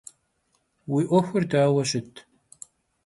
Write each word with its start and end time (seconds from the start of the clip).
Vui 0.89 1.03
'uexur 1.09 1.43
daue 1.51 1.83
şıt? 1.89 2.13